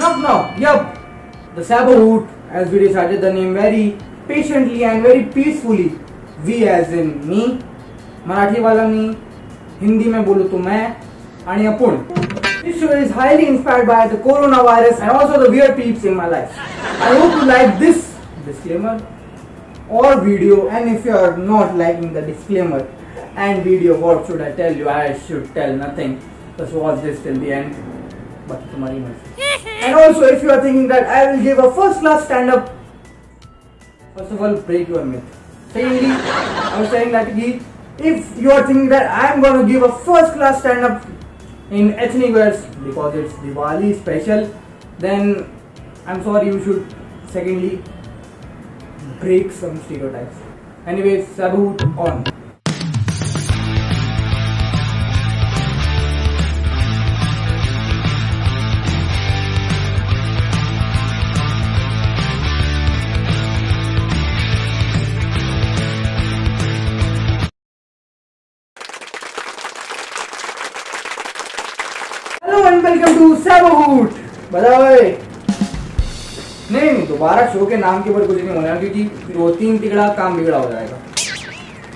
Up 0.00 0.18
now, 0.18 0.56
yup. 0.56 0.98
The 1.54 1.62
Sabohoot, 1.62 2.28
as 2.50 2.70
we 2.70 2.78
decided 2.78 3.20
the 3.20 3.32
name 3.32 3.52
very 3.54 3.98
patiently 4.26 4.84
and 4.84 5.02
very 5.02 5.24
peacefully. 5.24 5.98
We 6.44 6.66
as 6.68 6.92
in 6.92 7.28
me, 7.28 7.62
Marathi 8.26 8.60
वाला 8.60 8.86
मी, 8.88 9.04
हिंदी 9.80 10.04
में 10.10 10.24
बोलू 10.24 10.48
तो 10.48 10.58
मैं, 10.58 10.96
आणि 11.46 11.66
अपुण. 11.66 12.62
This 12.62 12.80
show 12.80 12.90
is 12.92 13.10
highly 13.10 13.48
inspired 13.48 13.86
by 13.86 14.06
the 14.06 14.16
coronavirus 14.16 15.00
and 15.00 15.10
also 15.10 15.42
the 15.44 15.50
weird 15.50 15.76
peeps 15.76 16.04
in 16.04 16.14
my 16.16 16.28
life. 16.28 16.56
I 16.56 17.14
hope 17.18 17.40
you 17.40 17.46
like 17.46 17.78
this 17.78 18.14
disclaimer 18.46 19.04
or 19.88 20.20
video 20.20 20.68
and 20.68 20.96
if 20.96 21.04
you 21.04 21.10
are 21.12 21.36
not 21.36 21.76
liking 21.76 22.12
the 22.12 22.22
disclaimer 22.22 22.86
and 23.34 23.64
video 23.64 23.98
what 23.98 24.26
should 24.26 24.40
I 24.40 24.52
tell 24.52 24.76
you? 24.76 24.88
I 24.88 25.18
should 25.26 25.52
tell 25.54 25.74
nothing. 25.76 26.20
Just 26.56 26.72
watch 26.72 27.02
this 27.02 27.20
till 27.22 27.36
the 27.36 27.52
end. 27.52 27.74
but 28.47 28.61
and 29.83 29.95
also 29.95 30.21
if 30.23 30.43
you 30.43 30.51
are 30.51 30.61
thinking 30.61 30.87
that 30.87 31.03
i 31.05 31.31
will 31.31 31.43
give 31.43 31.59
a 31.59 31.73
first 31.73 31.99
class 31.99 32.25
stand 32.25 32.49
up 32.49 32.73
first 34.15 34.31
of 34.31 34.41
all 34.41 34.55
break 34.55 34.87
your 34.87 35.03
myth. 35.05 35.23
Secondly 35.73 36.07
i 36.11 36.79
was 36.81 36.89
saying 36.89 37.11
that 37.11 37.27
if 37.99 38.37
you 38.37 38.51
are 38.51 38.65
thinking 38.65 38.89
that 38.89 39.11
i 39.11 39.33
am 39.33 39.41
going 39.41 39.65
to 39.65 39.71
give 39.71 39.83
a 39.83 39.91
first 39.99 40.33
class 40.33 40.59
stand 40.59 40.85
up 40.85 41.05
in 41.71 41.93
ethnic 41.93 42.33
wears 42.33 42.65
because 42.87 43.15
it's 43.15 43.33
diwali 43.43 43.99
special 43.99 44.49
then 44.99 45.49
i'm 46.05 46.23
sorry 46.23 46.47
you 46.47 46.63
should 46.63 46.95
secondly 47.27 47.83
break 49.19 49.51
some 49.51 49.77
stereotypes. 49.83 50.35
Anyways 50.85 51.27
salute 51.29 51.81
on. 51.97 52.23
Welcome 72.87 73.15
to 73.15 73.35
सैबोहूट 73.37 74.11
बधाई 74.51 74.99
नहीं 76.71 76.91
नहीं, 76.91 77.07
दोबारा 77.07 77.45
show 77.53 77.65
के 77.65 77.77
नाम 77.77 78.01
के 78.03 78.09
ऊपर 78.09 78.25
कुछ 78.27 78.37
नहीं 78.37 78.55
होना, 78.55 78.75
क्योंकि 78.75 79.03
दो 79.33 79.49
तीन 79.55 79.77
तिगड़ा 79.79 80.07
काम 80.19 80.37
बिगड़ा 80.37 80.57
हो 80.57 80.69
जाएगा। 80.71 80.97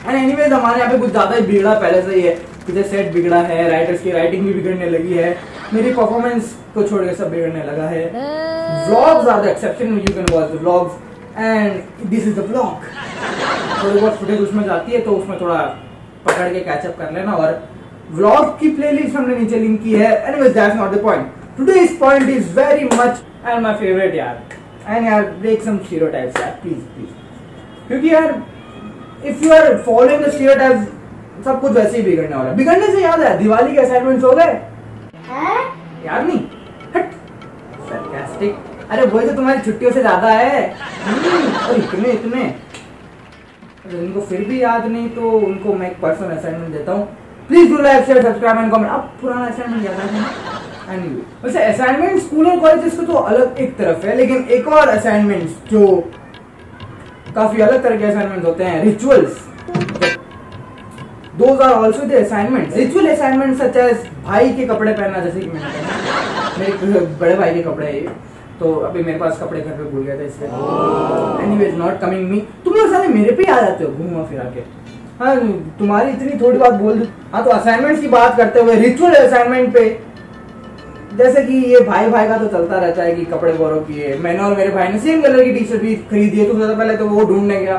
एंड 0.08 0.16
एनीवेज 0.16 0.54
हमारे 0.54 0.80
यहाँ 0.80 0.92
पे 0.92 0.98
कुछ 0.98 1.12
ज़्यादा 1.12 1.36
ही 1.36 1.42
बिगड़ा, 1.48 1.74
पहले 1.76 2.02
से 2.02 2.16
ही 2.16 2.22
है। 2.22 2.36
पीछे 2.68 2.84
सेट 2.86 3.14
बिगड़ा 3.14 3.42
है 3.44 3.70
राइटर्स 3.70 4.02
की 4.04 4.12
राइटिंग 4.12 4.46
भी 4.46 4.54
बिगड़ने 4.54 4.90
लगी 4.90 5.14
है। 5.14 5.36
मेरी 5.74 5.94
परफॉर्मेंस 5.94 6.56
को 6.74 6.84
छोड़ 6.84 7.04
के 7.06 7.16
सब 7.16 7.32
बिगड़ने 7.32 7.64
लगा 7.66 7.88
है। 7.90 8.06
Vlogs 8.88 9.28
are 9.28 9.42
the 9.44 9.48
exception 9.48 9.98
you 9.98 10.14
can 10.16 10.26
watch 10.32 10.52
the 10.52 10.62
vlogs 10.62 11.38
and 11.38 12.10
this 12.10 12.28
is 12.28 12.36
the 12.36 12.48
vlog 12.50 12.74
थोड़ी 13.84 14.00
बहुत 14.00 14.18
फुटेज 14.20 14.42
उसमें 14.42 14.64
जाती 14.66 14.92
है 14.92 15.02
तो 15.02 15.12
उसमें 15.14 15.40
थोड़ा 15.42 15.60
पकड़ 16.26 16.54
के 16.54 16.60
कैचअप 16.60 16.98
कर 16.98 17.12
लेना, 17.14 17.34
और 17.34 17.62
व्लॉग 18.12 18.60
की 18.60 18.70
प्लेलिस्ट 18.76 19.16
हमने 19.16 19.36
नीचे 19.36 19.60
लिंक 19.60 19.82
की 19.84 19.94
है. 19.94 20.12
Anyways 20.28 20.54
that's 20.54 20.76
not 20.76 20.92
the 20.92 21.02
point 21.04 21.28
today's 21.58 21.98
point 22.00 22.30
is 22.30 22.50
very 22.60 22.86
much 22.88 23.22
and 23.46 23.62
my 23.64 23.74
favourite 23.76 24.16
यार 24.16 24.42
एंड 24.88 25.08
यार 25.08 25.24
ब्रेक 25.42 25.62
सम 25.64 25.78
स्टीरियोटाइप्स 25.80 26.42
यार 26.42 26.52
प्लीज़ 26.62 26.80
प्लीज़ 26.88 27.88
क्योंकि 27.88 28.14
यार 28.14 28.42
if 29.26 29.44
you 29.46 29.54
are 29.54 29.76
following 29.86 30.24
the 30.24 30.30
stereotypes 30.30 31.46
सब 31.46 31.62
कुछ 31.62 31.72
वैसे 31.72 31.98
ही 31.98 32.04
बिगड़ने 32.04 32.36
वाला 32.36 32.50
है 32.50 32.56
बिगड़ने 32.56 32.88
से 32.88 33.02
याद 33.04 33.22
है 33.22 33.38
दिवाली 33.38 33.76
के 33.76 33.82
असाइनमेंट्स 33.82 34.24
हो 34.24 34.32
गए 34.32 34.60
यार 36.06 36.24
नहीं 36.24 36.40
हट 36.96 37.12
सरकास्टिक 37.90 38.56
अरे 38.90 39.06
वही 39.06 39.28
तो 39.28 39.34
तुम्हारी 39.36 39.62
छुट्टियों 39.62 39.92
से 39.92 40.02
ज़्यादा 40.02 40.30
है 40.32 40.62
और 41.62 41.76
इतने 41.78 42.12
इतने 42.12 42.44
अगर 43.86 43.98
उनको 43.98 44.22
फिर 44.24 44.44
भी 44.46 44.62
याद 44.62 44.86
नहीं 44.86 45.10
तो 45.12 45.32
उनको 45.40 45.74
मैं 45.74 45.90
एक 45.92 46.00
पर्सनल 46.02 46.38
असाइनमेंट 46.38 46.74
देता 46.74 46.92
हूँ 46.92 47.08
please 47.52 47.70
do 47.70 47.78
like 47.84 48.06
share 48.06 48.22
subscribe 48.24 48.58
and 48.58 48.72
comment 48.72 48.92
अब 48.92 49.10
पुराना 49.22 49.46
असाइनमेंट 49.46 49.86
याद 49.86 49.96
है 50.00 50.96
एनीवे 50.96 51.22
वैसे 51.44 51.64
असाइनमेंट 51.64 52.20
स्कूल 52.22 52.48
और 52.50 52.60
कॉलेजेस 52.60 52.96
को 52.98 53.04
तो 53.06 53.14
अलग 53.14 53.58
एक 53.60 53.78
तरफ़ 53.78 54.06
है, 54.06 54.16
लेकिन 54.18 54.46
एक 54.58 54.68
और 54.70 54.90
असाइनमेंट 54.90 55.72
जो 55.72 55.82
काफ़ी 57.36 57.62
अलग 57.62 57.84
तरह 57.84 57.98
के 57.98 58.06
असाइनमेंट 58.06 58.46
होते 58.46 58.64
हैं 58.64 58.84
rituals 58.84 59.44
those 61.38 61.62
are 61.62 61.72
also 61.74 62.06
the 62.06 62.12
assignment 62.24 62.74
ritual 62.78 63.08
assignment 63.10 63.58
such 63.58 63.78
as 63.78 64.10
भाई 64.26 64.50
के 64.54 64.66
कपड़े 64.68 64.94
पहनना, 64.94 65.20
जैसे 65.20 65.40
कि 65.40 65.48
मैंने 65.48 65.60
कहा। 65.60 66.60
मेरे 66.60 67.06
बड़े 67.20 67.36
भाई 67.36 67.54
के 67.54 67.62
कपड़े 67.64 67.88
हैं 67.88 68.20
तो 68.60 68.74
अभी 68.88 69.04
मेरे 69.04 69.18
पास 69.20 69.40
कपड़े 69.42 69.62
घर 69.62 69.72
पे 69.72 69.84
भूल 69.92 70.04
गया 70.04 70.18
थे, 70.18 70.26
इसलिए। 70.26 70.50
एनीवेज 71.46 71.78
नॉट 71.78 72.00
कमिंग 72.02 72.30
मी 72.30 72.40
तुम 72.66 72.74
लोग 72.74 72.92
सारे 72.94 73.08
मेरे 73.10 73.32
पे 73.36 73.52
आ 73.52 73.60
जाते 73.62 73.84
हो 73.84 73.92
घूमा 73.92 74.24
फिरा 74.26 74.44
के 74.56 74.70
हाँ 75.22 75.36
तुम्हारी 75.80 76.12
इतनी 76.12 76.40
थोड़ी 76.40 76.58
बात 76.60 76.74
बोल 76.74 77.00
दूँ। 77.00 77.08
हाँ 77.34 77.44
तो 77.46 77.50
असाइनमेंट्स 77.52 78.02
की 78.02 78.08
बात 78.10 78.38
करते 78.38 78.60
हुए 78.60 78.76
रिचुअल 78.76 79.16
असाइनमेंट 79.16 79.74
पे, 79.74 79.84
जैसे 81.18 81.44
कि 81.44 81.58
ये 81.72 81.80
भाई 81.86 82.10
भाई 82.10 82.28
का 82.28 82.38
तो 82.38 82.48
चलता 82.48 82.80
रहता 82.80 83.04
है 83.04 83.16
कि 83.16 83.26
कपड़े 83.26 83.54
बोरो 83.54 83.80
किए। 83.82 84.16
मैंने 84.18 84.40
और 84.40 84.56
मेरे 84.58 84.72
भाई 84.72 84.88
ने 84.88 85.00
सेम 85.00 85.22
कलर 85.22 85.44
की 85.44 85.54
टी 85.54 85.66
शर्ट 85.66 85.82
भी 85.82 85.96
खरीदी 86.12 86.40
है 86.40 86.46
तो 86.46 86.54
सबसे 86.54 86.76
पहले 86.76 86.96
तो 86.98 87.08
वो 87.08 87.26
ढूँढने 87.26 87.60
गया। 87.60 87.78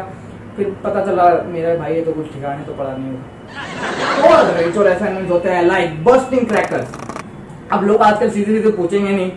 फिर 0.57 0.71
पता 0.85 1.05
चला, 1.07 1.25
मेरा 1.47 1.75
भाई 1.77 1.95
है 1.95 2.05
तो 2.05 2.13
कुछ 2.13 2.33
ठिकाने 2.35 2.65
तो 2.65 2.73
पड़ा 2.75 2.97
नहीं। 2.97 4.31
और 4.31 4.55
रिचुअल 4.59 4.93
असाइनमेंट 4.93 5.31
होते 5.31 5.51
हैं 5.51 5.63
लाइक 5.67 6.03
बस्टिंग 6.05 6.47
क्रैकर्स 6.49 6.99
अब 7.73 7.85
लोग 7.85 8.03
आजकल 8.03 8.31
सीधे 8.31 8.53
सीधे 8.53 8.71
पूछेंगे 8.73 9.11
नहीं 9.11 9.31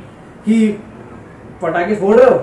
कि 0.46 0.68
पटाखे 1.62 1.96
फोड़ 1.96 2.16
रहे 2.16 2.30
हो? 2.30 2.38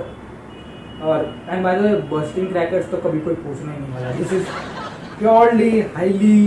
और 1.04 1.34
and 1.48 1.62
by 1.64 1.76
the 1.76 2.08
busting 2.12 2.48
crackers 2.48 2.90
तो 2.90 2.96
कभी 2.98 3.20
कोई 3.20 3.34
पूछना 3.36 3.72
ही 3.72 3.78
नहीं। 3.80 4.18
This 4.18 4.32
is 4.32 4.46
purely 5.22 5.80
highly. 5.96 6.38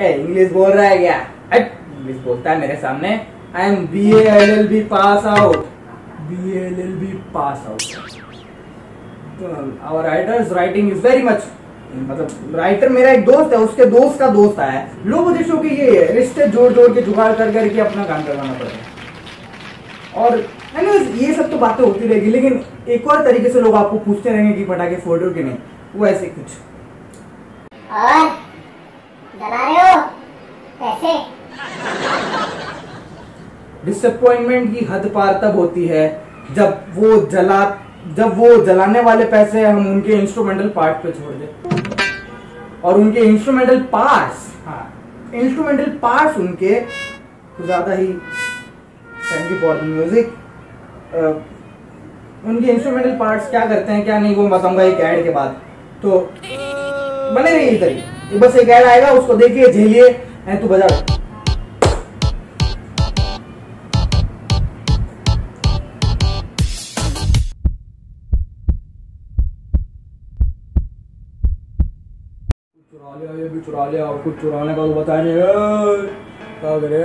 English 0.00 0.50
बोल 0.52 0.70
रहा 0.70 0.84
है 0.84 0.98
क्या? 0.98 1.14
इंग्लिश 1.54 2.16
बोलता 2.24 2.50
है 2.50 2.58
मेरे 2.60 2.74
सामने। 2.82 3.08
I 3.56 3.68
am 3.68 3.86
B 3.86 4.10
L 4.16 4.50
L 4.50 4.66
B 4.68 4.80
pass 4.90 5.24
out 5.26 5.56
B 6.28 6.58
L 6.58 6.78
L 6.80 6.92
B 6.96 7.06
pass 7.34 7.64
out 7.68 7.82
our 9.82 10.04
writers 10.04 10.52
writing 10.52 10.92
is 10.92 10.98
very 11.06 11.22
much 11.22 11.42
मतलब 11.96 12.56
राइटर 12.56 12.88
मेरा 12.88 13.10
एक 13.10 13.24
दोस्त 13.24 13.52
है 13.52 13.58
उसके 13.60 13.84
दोस्त 13.96 14.18
का 14.20 14.28
दोस्त 14.30 14.60
आया 14.60 14.86
लोग 15.06 15.28
मुझे 15.28 15.44
शो 15.44 15.58
के 15.58 15.68
ये 15.76 16.04
रिश्ते 16.12 16.46
जोड़ 16.48 16.72
जोड़ 16.72 16.92
के 16.94 17.02
जुगाड़ 17.02 17.32
कर 17.34 17.52
करके 17.52 17.80
अपना 17.80 18.04
काम 18.04 18.22
करवाना 18.22 18.52
पड़ता 18.52 18.76
है। 18.76 20.24
और 20.24 20.38
anyways, 20.76 21.10
ये 21.22 21.32
सब 21.34 21.50
तो 21.50 21.58
बातें 21.58 21.84
होती 21.84 22.08
रहेगी 22.08 22.30
लेकिन 22.30 22.64
एक 22.88 23.08
और 23.08 23.24
तरीके 23.24 23.48
से 23.48 23.60
लोग 23.60 23.74
आपको 23.74 23.98
पूछते 23.98 24.30
रहेंगे 24.30 24.52
कि 24.52 24.64
पटाखे 24.64 24.96
फोड़ 25.04 25.18
कि 25.24 25.42
नहीं 25.42 25.56
वो 25.96 26.06
ऐसे 26.06 26.26
कुछ। 26.28 26.46
और 27.90 28.28
जला 29.34 29.64
रहे 29.64 29.74
हो? 29.82 30.00
कैसे 30.80 31.12
डिसअपॉइंटमेंट 33.84 34.72
की 34.72 34.84
हद 34.84 35.10
पार 35.14 35.38
तब 35.42 35.56
होती 35.56 35.86
है 35.86 36.04
जब 36.54 36.84
वो 36.94 37.16
जला, 37.26 37.60
जब 38.16 38.36
वो 38.38 38.56
जलाने 38.64 39.00
वाले 39.02 39.24
पैसे 39.26 39.64
हम 39.64 39.86
उनके 39.86 40.12
इंस्ट्रूमेंटल 40.14 40.68
पार्ट 40.76 40.96
पे 41.02 41.12
छोड़ 41.12 41.32
दें। 41.32 41.48
और 42.80 42.98
उनके 43.00 43.20
इंस्ट्रूमेंटल 43.20 43.80
पार्ट्स 43.92 44.46
हाँ 44.66 44.84
इंस्ट्रूमेंटल 45.34 45.90
पार्ट्स 46.02 46.36
उनके 46.38 46.74
कुछ 46.74 47.66
ज़्यादा 47.66 47.92
ही 47.92 48.06
thank 48.06 49.50
you 49.50 49.58
for 49.60 49.76
the 49.76 49.82
music 49.84 50.26
उनके 52.46 52.70
इंस्ट्रूमेंटल 52.72 53.16
पार्ट्स 53.18 53.50
क्या 53.50 53.64
करते 53.66 53.92
हैं, 53.92 54.04
क्या 54.04 54.18
नहीं 54.18 54.34
वो 54.36 54.48
बताऊँगा 54.48 54.82
एक 54.82 55.00
ऐड 55.00 55.24
के 55.24 55.30
बाद। 55.30 55.56
तो 56.02 56.18
बने 57.30 57.50
रहिए 57.50 57.70
इधर 57.70 57.88
ही। 57.88 58.38
बस 58.38 58.56
एक 58.56 58.68
ऐड 58.70 58.86
आएगा, 58.86 59.10
उसको 59.12 59.34
देखिए 59.36 59.72
झेलिए 59.72 60.08
तू 60.56 60.68
बजा 60.68 60.86
चुरा 72.90 73.14
लिया, 73.14 73.32
ये 73.34 73.48
भी 73.48 73.60
चुरा 73.60 73.86
लिया, 73.86 74.04
और 74.04 74.18
कुछ 74.22 74.34
चुराने 74.40 74.74
का 74.74 74.86
तो 74.86 74.94
बता 74.94 75.16
नहीं 75.22 75.34
क्या 76.60 76.78
करे 76.80 77.02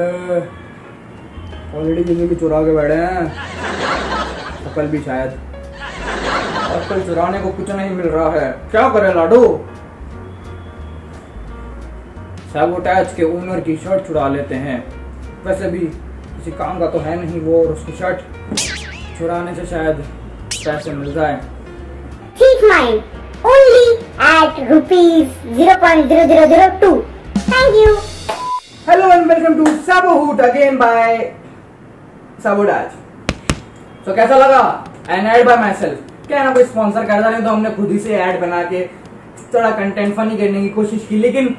ऑलरेडी 1.77 2.27
की 2.27 2.36
चुरा 2.36 2.62
के 2.63 2.75
बैठे 2.75 2.95
हैं। 2.95 4.74
कल 4.75 4.88
भी 4.88 5.00
शायद। 5.01 5.31
और 6.65 6.86
कल 6.89 7.01
चुराने 7.07 7.39
को 7.39 7.51
कुछ 7.51 7.69
नहीं 7.71 7.89
मिल 7.92 8.07
रहा 8.07 8.30
है। 8.31 8.51
क्या 8.71 8.88
करे, 8.89 9.13
लाडू? 9.13 9.44
सैबोटैच 12.53 13.13
के 13.17 13.23
ओनर 13.25 13.59
की 13.59 13.75
शर्ट 13.83 14.07
चुरा 14.07 14.27
लेते 14.29 14.55
हैं 14.63 14.77
वैसे 15.45 15.69
भी 15.69 15.79
किसी 15.79 16.51
काम 16.53 16.79
का 16.79 16.88
तो 16.91 17.00
है 17.00 17.15
नहीं 17.21 17.39
वो 17.41 17.59
और 17.59 17.71
उसकी 17.71 17.91
शर्ट 17.97 18.19
चुराने 19.17 19.55
से 19.55 19.65
शायद 19.67 20.03
पैसे 20.55 20.91
मिल 20.94 21.13
जाए 21.13 21.39
Thief 22.38 22.61
mine 22.65 23.01
only 23.45 23.88
at 24.27 24.61
rupees 24.69 25.33
0.0002. 25.55 26.94
Thank 27.47 27.75
you. 27.79 27.97
Hello 28.88 29.11
and 29.11 29.27
welcome 29.27 29.59
to 29.59 29.73
Sabohoot 29.83 30.45
again 30.45 30.79
by 30.79 31.09
Sabotage. 32.39 32.95
So 34.05 34.15
कैसा 34.15 34.38
लगा 34.38 34.63
an 35.11 35.27
ad 35.27 35.45
by 35.45 35.57
my 35.57 35.73
self 35.79 36.27
क्या 36.27 36.44
ना 36.44 36.53
कोई 36.53 36.63
स्पॉन्सर 36.65 37.05
करता 37.05 37.29
नहीं 37.29 37.44
तो 37.44 37.50
हमने 37.50 37.69
खुद 37.75 37.91
ही 37.91 38.00
से 38.00 38.15
ऐड 38.23 38.39
बना 38.41 38.63
के 38.65 38.85
थोड़ा 39.53 39.69
कंटेंट 39.77 40.15
फनी 40.15 40.38
करने 40.38 40.61
की 40.61 40.69
कोशिश 40.71 41.05
की 41.09 41.17
लेकिन 41.19 41.55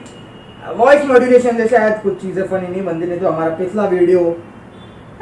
वॉइस 0.72 1.04
मॉड्यूलेशन 1.04 1.56
से 1.56 1.66
शायद 1.68 2.00
कुछ 2.02 2.20
चीज़ें 2.20 2.46
फनी 2.48 2.68
नहीं 2.68 2.84
बनती 2.84 3.06
नहीं 3.06 3.20
तो 3.20 3.28
हमारा 3.28 3.54
पिछला 3.56 3.84
video 3.88 4.20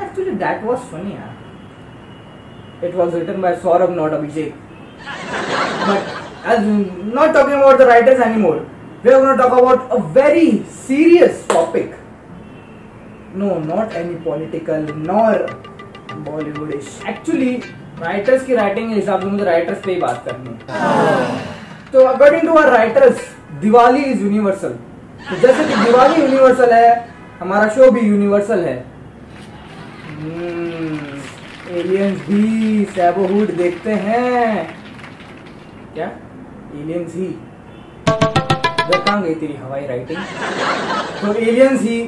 actually 0.03 0.31
that 0.43 0.65
was 0.65 0.79
funny 0.93 1.13
यार। 1.13 2.87
It 2.87 2.95
was 2.95 3.15
written 3.15 3.41
by 3.43 3.57
Saurabh 3.63 3.91
not 3.97 4.13
Abhishek 4.13 4.55
but 5.87 6.03
as 6.53 6.67
not 7.15 7.33
talking 7.35 7.55
about 7.55 7.79
the 7.79 7.87
writers 7.87 8.21
anymore. 8.25 8.59
We 9.05 9.11
are 9.13 9.21
going 9.21 9.37
to 9.37 9.43
talk 9.43 9.55
about 9.59 9.95
a 9.97 9.99
very 10.17 10.51
serious 10.83 11.41
topic. 11.47 11.97
No 13.35 13.49
not 13.65 13.97
any 14.01 14.15
political 14.27 14.85
nor 15.09 15.33
bollywoodish. 16.29 16.93
Actually 17.15 17.53
writers 18.01 18.45
की 18.47 18.55
writing 18.55 18.89
के 18.91 18.95
हिसाब 18.95 19.21
से 19.21 19.27
मुझे 19.27 19.45
writers 19.45 19.81
पे 19.85 19.93
ही 19.93 20.01
बात 20.01 20.25
करनी 20.29 20.51
है। 20.51 21.91
तो 21.93 22.05
according 22.07 22.43
to 22.43 22.57
our 22.59 22.71
writers 22.71 23.29
Diwali 23.61 24.03
is 24.13 24.23
universal 24.23 24.75
तो 25.23 25.37
जैसे 25.37 25.65
कि 25.65 25.75
दिवाली 25.85 26.23
यूनिवर्सल 26.23 26.73
है, 26.73 27.09
हमारा 27.41 27.69
शो 27.75 27.91
भी 27.91 28.01
यूनिवर्सल 28.01 28.65
है। 28.65 28.77
एलियंस 31.73 32.19
भी 32.21 32.85
सैबोहुड 32.95 33.51
देखते 33.57 33.93
हैं। 33.93 34.67
क्या? 35.95 36.11
एलियंस 36.75 37.15
ही। 37.15 37.27
कहाँ 38.09 39.23
गई 39.23 39.35
तेरी 39.35 39.55
हवाई 39.55 39.87
राइटिंग 39.87 40.19
तो 41.23 41.33
एलियंस 41.35 41.81
ही। 41.83 42.01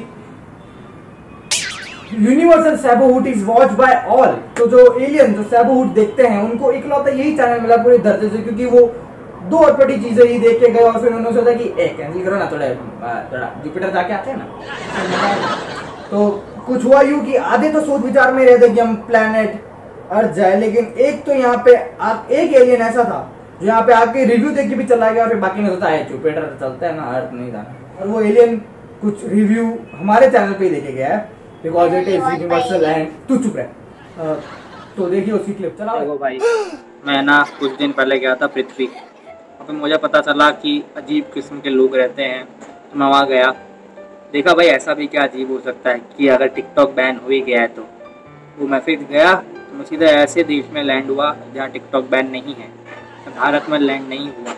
यूनिवर्सल 2.21 2.75
सैबोहुड 2.77 3.27
इज़ 3.27 3.43
वॉच 3.45 3.71
बाय 3.71 3.95
ऑल 4.07 4.31
तो 4.57 4.67
जो 4.67 4.79
एलियन 4.99 5.33
जो 5.33 5.43
सैबोहुड 5.45 5.93
देखते 5.93 6.27
हैं, 6.27 6.41
उनको 6.41 6.71
इकलौता 6.71 7.11
यही 7.11 7.35
चैनल 7.37 7.61
मिला 7.61 7.77
पूरे 7.77 7.97
धरती 7.99 8.29
से, 8.29 8.37
क्योंकि 8.37 8.65
वो 8.65 8.81
दो 9.49 9.57
अटपटी 9.59 9.97
चीज़ें 9.99 10.25
ही 10.25 10.39
देख 10.39 10.59
के 10.59 10.69
गए 10.71 10.83
और 10.83 10.99
फिर 11.01 11.13
उन्होंने 11.13 11.37
सोचा 11.37 11.51
कि 11.53 11.63
ए 11.79 11.87
कैंसिल 11.97 12.23
करो 12.25 12.37
ना 12.37 12.49
थोड़ा 12.51 12.67
थोड़ा 13.31 13.49
जुपिटर 13.63 13.91
जाके 13.93 14.13
आते 14.13 14.31
हैं 14.31 14.37
ना? 14.37 14.45
तो 16.11 16.29
कुछ 16.67 16.85
हुआ 16.85 17.01
यूँ 17.01 17.23
कि 17.25 17.35
आधे 17.53 17.71
तो 17.71 17.81
सोच 17.81 18.01
विचार 18.01 18.33
में 18.33 18.45
रहते 18.45 18.69
कि 18.69 18.79
हम 18.79 18.95
प्लेनेट 19.07 19.63
अर्थ 20.11 20.31
जाए 20.33 20.59
लेकिन 20.59 20.85
एक 21.05 21.23
तो 21.25 21.33
यहाँ 21.33 21.61
पे 21.65 21.75
आ, 21.75 22.13
एक 22.31 22.53
एलियन 22.53 22.81
ऐसा 22.81 23.03
था 23.03 23.19
जो 23.61 23.67
यहाँ 23.67 23.81
पे 23.87 23.93
आके 23.93 24.25
रिव्यू 24.25 24.49
देख 24.51 24.69
के 24.69 24.75
भी 24.75 24.83
चला 24.85 25.09
गया 25.11 25.23
और 25.23 25.29
फिर 25.29 25.39
बाकी 25.39 25.61
ने 25.61 25.69
सोचा 25.69 25.87
है 25.87 26.03
जुपिटर 26.09 26.57
चलता 26.61 26.87
है 26.87 26.95
ना 26.95 27.03
अर्थ 27.17 27.33
नहीं 27.33 27.51
जाना। 27.51 27.99
और 28.01 28.07
वो 28.07 28.21
एलियन 28.21 28.57
कुछ 29.01 29.25
रिव्यू 29.25 29.65
हमारे 29.95 30.29
चैनल 30.31 30.53
पे 30.53 30.65
ही 30.65 30.69
देखे 30.71 30.93
गया 30.93 31.07
है 31.07 31.17
because 31.63 31.95
it 31.95 32.07
is 32.07 32.23
universal 32.23 32.85
and 32.85 33.07
तू 33.27 33.37
चुप 33.37 33.57
रह। 33.57 34.33
तो 34.97 35.09
देखिए 35.09 35.33
उसकी 35.33 35.53
क्लिप 35.53 35.75
चला 35.79 35.93
भाई 36.15 36.39
मैं 37.07 37.21
ना 37.23 37.41
कुछ 37.59 37.77
दिन 37.77 37.91
पहले 37.91 38.19
गया 38.19 38.35
था 38.35 38.47
पृथ्वी। 38.47 38.89
वहाँ 39.55 39.67
पे 39.67 39.73
मुझे 39.73 39.97
पता 39.97 40.19
चला 40.21 40.49
कि 40.53 40.71
अजीब 40.97 41.25
किस्म 41.33 41.59
के 41.59 41.69
लोग 41.69 41.95
रहते 41.95 42.23
हैं। 42.23 42.43
तो 42.45 42.99
मैं 42.99 43.07
वहाँ 43.07 43.25
गया। 43.27 43.49
देखा 44.33 44.53
भाई, 44.53 44.65
ऐसा 44.67 44.93
भी 44.93 45.07
क्या 45.07 45.23
अजीब 45.23 45.51
हो 45.51 45.59
सकता 45.59 45.89
है 45.89 46.01
कि 46.17 46.27
अगर 46.27 46.47
टिकटॉक 46.47 46.93
बैन 46.95 47.17
हो 47.17 47.29
ही 47.29 47.39
गया 47.41 47.61
है 47.61 47.67
तो। 47.67 47.85
वो 48.57 48.67
मैं 48.67 48.79
फिर 48.79 49.05
गया 49.11 49.33
तो 49.35 49.77
मैं 49.77 49.85
सीधा 49.85 50.05
ऐसे 50.07 50.43
देश 50.43 50.65
में 50.73 50.83
लैंड 50.83 51.09
हुआ 51.09 51.35
जहाँ 51.53 51.69
टिकटॉक 51.69 52.09
बैन 52.09 52.29
नहीं 52.31 52.55
है। 52.55 52.69
भारत 53.37 53.69
में 53.69 53.79
लैंड 53.79 54.07
नहीं 54.09 54.29
हुआ। 54.29 54.53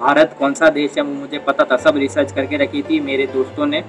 भारत 0.00 0.34
कौन 0.38 0.54
सा 0.54 0.68
देश 0.70 0.96
है, 0.98 1.02
वो 1.02 1.14
मुझे 1.14 1.38
पता 1.38 1.64
था। 1.64 1.76
सब 1.78 1.96
रिसर्च 1.96 2.32
करके 2.32 2.56
रखी 2.56 2.82
थी 2.82 3.00
मेरे 3.00 3.26
दोस्तों 3.28 3.66
ने। 3.66 3.80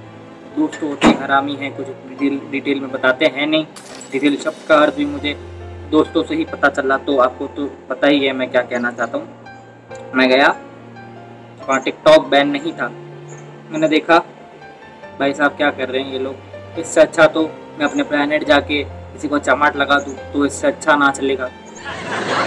दोस्त 0.55 0.81
होते 0.83 1.07
हरामी 1.19 1.53
हैं, 1.55 1.75
कुछ 1.75 1.87
डिटेल 1.87 2.39
डिटेल 2.51 2.79
में 2.79 2.91
बताते 2.91 3.25
हैं 3.25 3.47
नहीं। 3.47 3.65
डिटेल 4.11 4.37
शब्द 4.37 4.65
का 4.67 4.75
अर्थ 4.77 4.95
भी 4.95 5.05
मुझे 5.07 5.33
दोस्तों 5.91 6.23
से 6.23 6.35
ही 6.35 6.45
पता 6.45 6.69
चला 6.69 6.97
तो 6.99 7.17
आपको 7.19 7.47
तो 7.47 7.69
पता 7.89 8.07
ही 8.07 8.25
है 8.25 8.33
मैं 8.33 8.49
क्या 8.51 8.61
कहना 8.63 8.91
चाहता 8.91 9.17
हूँ। 9.17 9.40
मैं 10.15 10.27
गया। 10.29 10.47
वहाँ 11.59 11.79
टिकटॉक 11.83 12.27
बैन 12.27 12.49
नहीं 12.49 12.71
था। 12.73 12.87
मैंने 13.71 13.87
देखा, 13.87 14.17
भाई 15.19 15.33
साहब 15.33 15.55
क्या 15.57 15.69
कर 15.71 15.89
रहे 15.89 16.01
हैं 16.01 16.11
ये 16.11 16.19
लोग? 16.19 16.35
इससे 16.79 17.01
अच्छा 17.01 17.27
तो 17.27 17.43
मैं 17.79 17.85
अपने 17.85 18.03
प्लानट 18.03 18.43
जाके 18.43 18.83
किसी 18.83 19.27
को 19.27 19.39
चमाट 19.39 19.75
लगा 19.75 19.99
दूँ 19.99 20.15
तो 20.33 20.45
इससे 20.45 20.67
अच्छा 20.67 20.95
ना 20.95 21.11
चलेगा। 21.11 21.49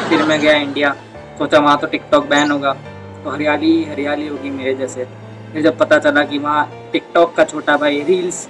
फिर 0.08 0.22
मैं 0.22 0.40
गया 0.40 0.54
इंडिया 0.56 0.92
सोचा 1.38 1.58
वहाँ 1.58 1.78
तो 1.78 1.86
टिकटॉक 1.86 2.26
बैन 2.26 2.50
होगा। 2.50 2.72
तो 3.24 3.30
हरियाली 3.30 3.72
हरियाली 3.84 4.26
होगी 4.28 4.50
मेरे 4.50 4.74
जैसे। 4.74 5.04
फिर 5.52 5.62
जब 5.62 5.78
पता 5.78 5.98
चला 5.98 6.24
कि 6.24 6.38
वहाँ 6.38 6.68
टिकटॉक 6.92 7.34
का 7.36 7.44
छोटा 7.44 7.76
भाई 7.76 8.02
रील्स 8.02 8.48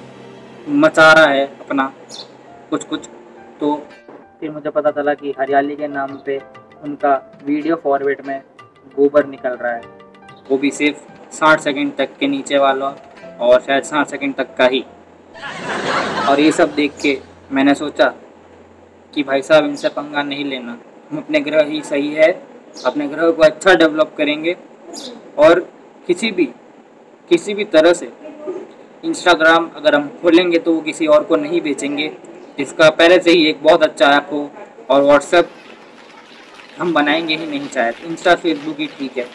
मचा 0.69 1.13
रहा 1.13 1.27
है 1.27 1.47
अपना 1.61 1.93
कुछ 2.71 2.85
कुछ 2.85 3.09
तो 3.61 3.75
फिर 4.41 4.51
मुझे 4.51 4.71
पता 4.71 4.91
चला 4.91 5.15
कि 5.15 5.35
हरियाली 5.41 5.77
के 5.77 5.89
नाम 5.89 6.17
पे 6.27 6.41
उनका 6.85 7.15
वीडियो 7.45 7.77
फॉर्मेट 7.85 8.27
में 8.27 8.41
गोबर 8.97 9.27
निकल 9.27 9.57
रहा 9.57 9.73
है। 9.73 9.83
वो 10.51 10.57
भी 10.59 10.71
सिर्फ़ 10.71 10.99
साठ 11.33 11.61
सेकंड 11.61 11.95
तक 11.97 12.17
के 12.19 12.27
नीचे 12.27 12.59
वाला 12.59 12.95
और 13.41 13.61
शायद 13.61 13.85
साठ 13.85 14.09
सेकंड 14.09 14.35
तक 14.35 14.55
का 14.57 14.67
ही। 14.67 14.85
और 16.29 16.41
ये 16.41 16.51
सब 16.53 16.75
देख 16.75 16.93
के 17.03 17.19
मैंने 17.53 17.75
सोचा 17.75 18.13
कि 19.13 19.23
भाई 19.23 19.43
साहब 19.43 19.65
इनसे 19.65 19.89
पंगा 19.89 20.23
नहीं 20.23 20.45
लेना। 20.45 20.79
हम 21.11 21.19
अपने 21.19 21.41
ग्रह 21.41 21.65
ही 21.65 21.81
सही 21.83 22.13
है, 22.15 22.31
अपने 22.87 23.07
ग्रह 23.09 23.31
को 23.31 23.43
अच्छा 23.43 23.75
डेवलप 23.75 24.15
करेंगे 24.19 24.57
और 25.39 25.61
किसी 26.07 26.31
भी 26.31 26.45
किसी 27.31 27.55
भी 27.55 27.65
तरह 27.65 27.93
से 27.93 28.13
इंस्टाग्राम 29.05 29.71
अगर 29.77 29.95
हम 29.95 30.09
खोलेंगे 30.23 30.59
तो 30.59 30.75
वो 30.75 30.81
किसी 30.81 31.07
और 31.07 31.25
को 31.25 31.37
नहीं 31.37 31.61
बेचेंगे। 31.61 32.09
जिसका 32.59 32.89
पहले 32.91 33.19
से 33.19 33.31
ही 33.31 33.47
एक 33.47 33.63
बहुत 33.63 33.83
अच्छा 33.83 34.11
ऐप 34.17 34.29
हो 34.33 34.49
और 34.91 35.03
व्हाट्सएप 35.03 35.49
हम 36.79 36.93
बनाएँगे 36.95 37.37
ही 37.37 37.47
नहीं 37.47 37.69
शायद। 37.75 37.95
इंस्टा 38.07 38.35
फेसबुक 38.35 38.79
ही 38.81 38.87
ठीक 38.99 39.17
है। 39.19 39.27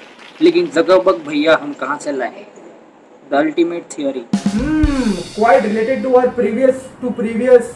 लेकिन 0.42 0.66
जगबग 0.76 1.18
भैया, 1.28 1.58
हम 1.62 1.74
कहाँ 1.80 1.98
से 2.00 2.12
लाएँ? 2.12 2.46
The 3.32 3.34
ultimate 3.36 3.84
theory 3.98 4.26
quite 5.32 5.64
related 5.64 6.00
to 6.04 6.10
our 6.20 6.30
previous, 6.38 6.78
to 7.02 7.10
previous 7.18 7.68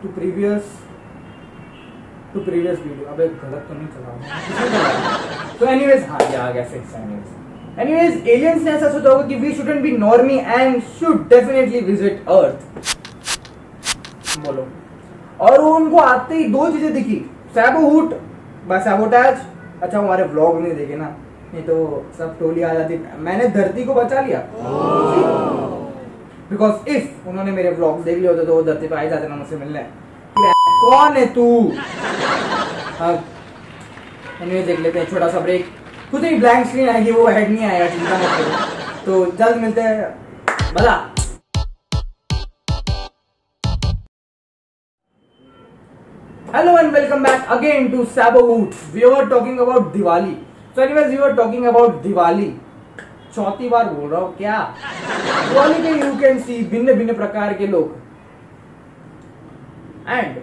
to 0.00 0.08
previous 0.16 0.64
to 2.32 2.40
previous 2.48 2.78
video. 2.80 3.06
अबे, 3.08 3.26
गलत 3.42 3.62
तो 3.68 3.74
नहीं 3.74 3.88
चला 3.88 4.10
तो 5.58 5.66
एनीवेज 5.66 6.02
हाँ 6.08 6.20
ये 6.20 6.36
आ 6.36 6.50
गया 6.50 6.64
फिक्स 6.64 6.94
एनीवेज 6.94 7.78
एनीवेज 7.80 8.28
एलियंस 8.28 8.62
ने 8.62 8.70
ऐसा 8.70 8.88
सोचा 8.92 9.10
होगा 9.10 9.26
कि 9.28 9.34
we 9.36 9.52
shouldn't 9.54 9.82
be 9.82 9.90
normie 9.98 10.38
and 10.38 10.82
should 10.98 11.28
definitely 11.28 11.80
visit 11.80 12.28
Earth 12.28 12.58
बोलो। 14.38 14.66
और 15.40 15.60
वो 15.60 15.74
उनको 15.76 15.98
आते 15.98 16.34
ही 16.34 16.44
दो 16.48 16.70
चीज़ें 16.72 16.92
दिखी। 16.94 17.24
सैबोहूट 17.54 18.14
बस 18.70 18.82
सैबोटैज 18.84 19.38
अच्छा 19.82 19.98
हमारे 19.98 20.24
व्लॉग 20.24 20.60
नहीं 20.60 20.74
देखे 20.74 20.96
ना। 20.96 21.06
नहीं 21.54 21.62
तो 21.62 21.76
सब 22.18 22.38
टोली 22.38 22.62
आ 22.62 22.72
जाती। 22.74 22.98
मैंने 23.18 23.48
धरती 23.48 23.84
को 23.84 23.94
बचा 23.94 24.20
लिया। 24.20 24.42
बिकॉज़ 26.50 26.88
इफ़ 26.88 27.28
उन्होंने 27.28 27.50
मेरे 27.50 27.70
व्लॉग 27.70 28.02
देख 28.04 28.18
लिए 28.18 28.28
होते 28.28 28.44
तो 28.46 28.54
वो 28.54 28.62
धरती 28.62 28.88
पे 28.88 28.96
आ 28.96 29.04
जाते 29.04 29.28
ना 29.28 29.36
मुझसे 29.36 29.56
मिलने। 29.56 29.82
कौन 30.36 31.16
है 31.16 31.26
तू? 31.26 31.72
हाँ। 32.98 33.12
एनीवे 34.42 34.62
देख 34.62 34.80
लेते 34.80 34.98
हैं, 34.98 35.06
छोटा 35.10 35.28
सा 35.28 35.40
ब्रेक 35.40 35.66
कुछ 36.10 36.22
नहीं 36.22 36.38
ब्लैंक 36.40 36.66
स्क्रीन 36.66 36.88
आएगी, 36.88 37.10
वो 37.10 37.26
हेड 37.28 37.50
नहीं 37.50 37.66
आएगा, 37.66 37.86
चिंता 37.88 38.18
मत 38.18 38.38
करो। 38.38 39.04
तो 39.06 39.24
जल्द 39.36 39.56
मिलते 39.56 39.80
हैं। 39.80 40.14
बता 40.74 40.94
Hello 46.52 46.74
and 46.76 46.92
welcome 46.92 47.22
back 47.22 47.48
again 47.48 47.92
to 47.92 48.04
Sabo 48.06 48.40
Hoot. 48.44 48.74
We 48.92 49.04
were 49.06 49.28
talking 49.28 49.58
about 49.60 49.92
Diwali. 49.94 50.44
So 50.74 50.82
anyways, 50.82 51.10
we 51.10 51.18
were 51.18 51.34
talking 51.34 51.66
about 51.66 52.02
Diwali. 52.02 52.48
चौथी 53.34 53.68
बार 53.68 53.88
बोल 53.88 54.10
रहा 54.10 54.20
हूँ 54.20 54.34
क्या 54.36 54.56
दिवाली 55.48 55.82
पे 55.82 55.90
यू 55.98 56.14
कैन 56.20 56.38
सी 56.42 56.56
भिन्न 56.70 56.94
भिन्न 56.98 57.14
प्रकार 57.16 57.52
के 57.58 57.66
लोग 57.66 57.94
एंड 60.08 60.40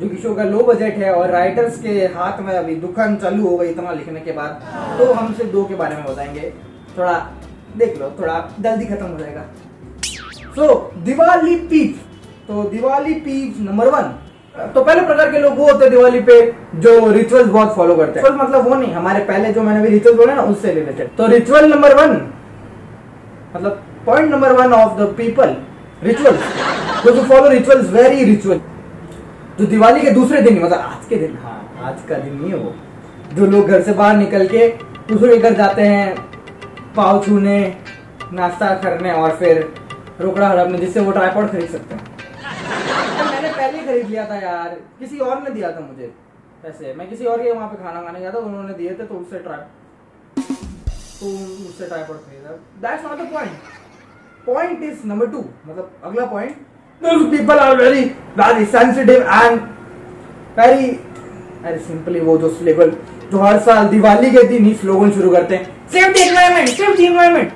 जो 0.00 0.08
कि 0.08 0.16
शो 0.22 0.34
का 0.34 0.44
लो 0.44 0.62
बजट 0.72 0.96
है 1.02 1.12
और 1.14 1.30
राइटर्स 1.30 1.78
के 1.82 1.98
हाथ 2.14 2.40
में 2.46 2.52
अभी 2.54 2.76
दुकान 2.86 3.16
चालू 3.24 3.46
हो 3.48 3.56
गई 3.58 3.68
इतना 3.70 3.92
लिखने 4.00 4.20
के 4.20 4.32
बाद 4.40 4.96
तो 4.98 5.12
हम 5.12 5.32
सिर्फ़ 5.34 5.52
दो 5.52 5.64
के 5.64 5.74
बारे 5.82 5.96
में 5.96 6.04
बताएँगे 6.06 6.50
थोड़ा 6.96 7.18
देख 7.84 7.98
लो 8.00 8.10
थोड़ा 8.20 8.40
जल्दी 8.60 8.86
खत्म 8.86 9.06
हो 9.06 9.18
जाएगा 9.18 9.44
सो 10.56 10.72
दिवाली 11.04 11.56
पीप 11.68 12.03
तो 12.48 12.62
दिवाली 12.70 13.14
पी 13.16 13.34
नंबर 13.60 13.88
वन। 13.88 14.12
तो 14.74 14.82
पहले 14.84 15.00
प्रकार 15.06 15.30
के 15.32 15.38
लोग 15.38 15.56
वो 15.58 15.66
होते 15.66 15.84
हैं 15.84 15.90
दिवाली 15.90 16.20
पे 16.20 16.40
जो 16.76 16.90
रिचुअल्स 17.12 17.48
बहुत 17.48 17.74
फॉलो 17.76 17.96
करते 17.96 18.20
हैं। 18.20 18.30
मतलब 18.30 18.68
वो 18.68 18.74
नहीं, 18.74 18.92
हमारे 18.94 19.24
पहले 19.24 19.52
जो 19.52 19.62
मैंने 19.62 19.80
भी 19.82 19.88
रिचुअल 19.88 20.16
बोले 20.16 20.34
ना, 20.34 20.42
उससे 20.42 20.72
रिलेटेड 20.74 21.08
तो 21.16 21.26
रिचुअल 21.26 21.70
नंबर 21.70 21.94
वन 21.96 22.20
मतलब 23.56 23.82
point 24.06 24.30
number 24.30 24.52
one 24.52 24.72
of 24.72 25.00
the 25.00 25.14
people 25.18 25.56
rituals 26.02 27.04
जो 27.06 27.22
फॉलो 27.24 27.48
रिचुअल्स 27.48 27.90
वेरी 27.90 28.24
रिचुअल 28.24 28.60
जो 29.58 29.66
दिवाली 29.66 30.00
के 30.00 30.10
दूसरे 30.10 30.40
दिन 30.42 30.62
मतलब 30.64 30.78
आज 30.78 31.06
के 31.08 31.16
दिन 31.16 31.36
हाँ 31.42 31.60
आज 31.84 32.00
का 32.08 32.18
दिन 32.18 32.34
नहीं 32.34 32.50
है 32.50 32.56
वो। 32.56 32.74
जो 33.34 33.46
लोग 33.46 33.68
घर 33.68 33.82
से 33.82 33.92
बाहर 33.92 34.16
निकल 34.16 34.46
के 34.46 34.68
दूसरे 35.08 35.36
घर 35.36 35.54
जाते 35.54 35.82
हैं, 35.82 36.14
पाव 36.96 37.22
छूने, 37.24 37.60
नाश्ता 38.32 38.74
करने 38.82 39.12
और 39.12 39.36
फिर 39.36 39.68
रोकड़ा 40.20 40.48
हड़पने, 40.48 40.78
जिससे 40.78 41.00
वो 41.00 41.12
ट्राईपॉड 41.12 41.50
खरीद 41.50 41.68
सकते 41.68 41.94
ही। 41.94 42.00
खरीद 43.94 44.08
लिया 44.08 44.24
था 44.30 44.36
यार। 44.36 44.68
किसी 44.98 45.18
और 45.20 45.42
ने 45.42 45.50
दिया 45.50 45.70
था 45.72 45.80
मुझे 45.80 46.06
पैसे। 46.62 46.94
मैं 46.94 47.08
किसी 47.08 47.24
और 47.26 47.42
के 47.42 47.52
वहाँ 47.52 47.68
पे 47.68 47.82
खाना 47.82 48.00
खाने 48.02 48.20
गया 48.20 48.30
था, 48.32 48.38
उन्होंने 48.38 48.74
दिए 48.74 48.90
थे 48.90 49.04
तो 49.04 49.14
उससे 49.14 49.38
ट्राई 49.38 49.58
तो 51.16 51.26
उससे 51.64 51.86
ट्राईपॉड 51.86 52.16
खरीदा 52.18 52.52
that's 52.82 53.04
not 53.04 53.18
the 53.18 53.28
point 53.32 53.50
point 54.46 54.82
is 54.84 55.06
number 55.06 55.26
two 55.26 55.44
मतलब 55.66 55.90
अगला 56.04 56.24
point 56.26 56.56
people 57.30 57.58
are 57.58 57.76
very 57.76 58.00
very 58.40 58.64
sensitive 58.72 59.22
and 59.22 59.60
very 60.58 60.88
अरे 61.64 61.78
सिंपली 61.80 62.20
वो 62.20 62.36
जो 62.38 62.48
स्लेबल 62.54 62.90
जो 63.30 63.38
हर 63.40 63.58
साल 63.60 63.88
दिवाली 63.88 64.30
के 64.30 64.42
दिन 64.48 64.64
ही 64.64 64.74
स्लोगन 64.74 65.10
शुरू 65.10 65.30
करते 65.30 65.56
हैं। 65.56 65.88
Save 65.92 66.12
the 66.12 66.16
environment 66.18 66.68
save 66.70 66.94
the 66.96 67.00
environment 67.02 67.52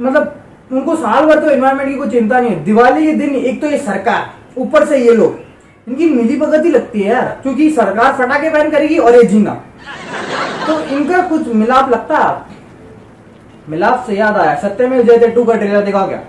मतलब 0.00 0.36
उनको 0.72 0.96
साल 0.96 1.26
भर 1.26 1.40
तो 1.40 1.50
एनवायरमेंट 1.50 1.88
की 1.88 1.96
कोई 1.96 2.10
चिंता 2.10 2.40
नहीं 2.40 2.50
है। 2.50 2.64
दिवाली 2.64 3.06
के 3.06 3.12
दिन 3.14 3.34
एक 3.36 3.60
तो 3.60 3.70
ये 3.70 3.78
सरकार 3.80 4.38
ऊपर 4.56 4.84
से 4.86 4.98
ये 4.98 5.14
लोग। 5.14 5.38
इनकी 5.86 6.08
मिली 6.10 6.36
भगत 6.38 6.64
ही 6.64 6.70
लगती 6.70 7.02
है 7.02 7.22
क्योंकि 7.42 7.70
सरकार 7.72 8.12
फटाके 8.16 8.50
बैन 8.50 8.70
करेगी 8.70 8.98
और 8.98 9.14
ये 9.16 9.22
जीना। 9.24 9.54
तो 10.66 10.78
इनका 10.96 11.22
कुछ 11.28 11.46
मिलाप 11.54 11.90
लगता 11.90 12.18
है? 12.18 12.58
मिलाप 13.68 14.04
से 14.06 14.14
याद 14.16 14.36
आया, 14.36 14.54
सत्य 14.58 14.86
में 14.88 15.04
जयते 15.06 15.28
टू 15.28 15.44
का 15.44 15.54
ट्रेलर 15.54 15.84
देखा 15.84 16.06
क्या? 16.06 16.20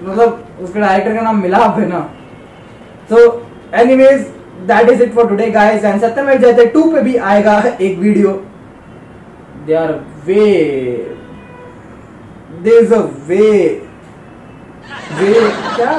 मतलब 0.00 0.46
उसके 0.62 0.80
डायरेक्टर 0.80 1.14
का 1.14 1.20
नाम 1.20 1.42
मिलाप 1.42 1.78
है 1.78 1.86
ना। 1.88 2.00
तो 3.10 3.18
anyways 3.74 4.20
that 4.66 4.88
is 4.90 5.02
it 5.02 5.14
for 5.14 5.28
today 5.28 5.50
guys 5.50 5.84
and 5.84 6.00
Satyameva 6.22 6.38
Jayate 6.40 6.66
two 6.66 6.82
पे 6.92 7.00
भी 7.02 7.16
आएगा 7.30 7.62
एक 7.80 7.98
video 7.98 8.30
they 9.66 9.74
are 9.74 9.92
way 10.26 10.44
there 12.62 12.82
is 12.82 12.94
a 12.94 12.98
way 13.28 13.48
way 15.12 15.32
क्या? 15.76 15.92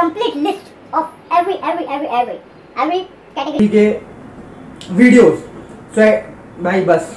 complete 0.00 0.36
list 0.36 0.72
of 0.92 1.06
every, 1.30 1.58
every, 1.62 1.86
every, 1.86 2.08
every, 2.08 2.38
every 2.76 3.08
category. 3.34 3.68
के 3.68 3.86
वीडियोस 4.92 5.38
सो 5.96 6.10
भाई 6.62 6.84
बस 6.84 7.14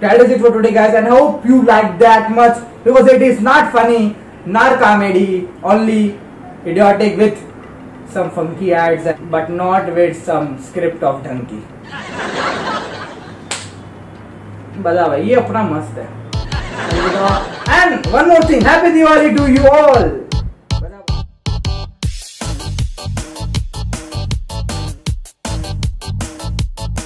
that 0.00 0.20
is 0.22 0.30
it 0.30 0.40
for 0.40 0.50
today 0.54 0.72
guys 0.72 0.94
and 0.94 1.08
hope 1.08 1.46
you 1.46 1.56
like 1.64 1.98
that 1.98 2.30
much 2.30 2.58
because 2.84 3.08
it 3.08 3.22
is 3.22 3.40
not 3.40 3.72
funny 3.72 4.02
not 4.46 4.78
comedy 4.78 5.48
only 5.64 6.02
idiotic 6.64 7.16
with 7.16 7.40
some 8.12 8.30
funky 8.30 8.72
ads 8.72 9.08
but 9.32 9.50
not 9.50 9.92
with 9.94 10.22
some 10.28 10.46
script 10.68 11.02
of 11.02 11.24
donkey 11.24 11.62
बजा 14.82 15.06
भाई 15.08 15.22
ये 15.28 15.34
अपना 15.34 15.62
मस्त 15.62 15.98
है 15.98 16.06
and 17.78 18.06
one 18.12 18.28
more 18.28 18.48
thing 18.50 18.66
happy 18.66 18.90
Diwali 18.92 19.30
to 19.36 19.46
you 19.46 19.66
all 19.68 20.04